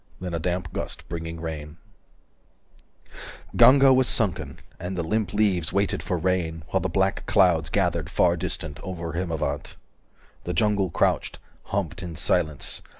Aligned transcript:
Then 0.19 0.33
a 0.33 0.39
damp 0.39 0.73
gust 0.73 1.07
Bringing 1.09 1.39
rain 1.39 1.77
Ganga 3.55 3.93
was 3.93 4.07
sunken, 4.07 4.59
and 4.79 4.97
the 4.97 5.03
limp 5.03 5.31
leaves 5.31 5.69
395 5.69 5.73
Waited 5.75 6.01
for 6.01 6.17
rain, 6.17 6.63
while 6.69 6.81
the 6.81 6.89
black 6.89 7.23
clouds 7.27 7.69
Gathered 7.69 8.09
far 8.09 8.35
distant, 8.35 8.79
over 8.81 9.13
Himavant. 9.13 9.75
The 10.43 10.53
jungle 10.55 10.89
crouched, 10.89 11.37
humped 11.65 12.01
in 12.01 12.15
silence. 12.15 12.81